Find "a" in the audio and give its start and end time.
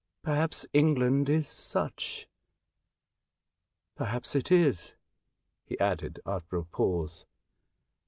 6.57-6.65